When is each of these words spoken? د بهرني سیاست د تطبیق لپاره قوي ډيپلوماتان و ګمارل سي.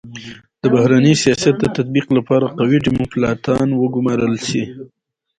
د 0.61 0.63
بهرني 0.73 1.13
سیاست 1.23 1.55
د 1.59 1.65
تطبیق 1.77 2.07
لپاره 2.17 2.53
قوي 2.59 2.77
ډيپلوماتان 2.85 3.67
و 3.73 3.83
ګمارل 3.95 4.33
سي. 4.47 4.63